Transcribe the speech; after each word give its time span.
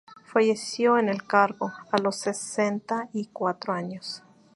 Falleció 0.25 0.97
en 0.97 1.09
el 1.09 1.27
cargo, 1.27 1.71
a 1.91 1.99
los 1.99 2.15
sesenta 2.15 3.09
y 3.13 3.25
cuatro 3.27 3.71
años. 3.71 4.23